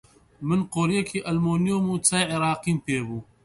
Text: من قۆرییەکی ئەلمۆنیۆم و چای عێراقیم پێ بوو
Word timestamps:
من 0.47 0.59
قۆرییەکی 0.73 1.23
ئەلمۆنیۆم 1.25 1.85
و 1.89 2.01
چای 2.07 2.29
عێراقیم 2.31 2.77
پێ 2.85 2.97
بوو 3.05 3.19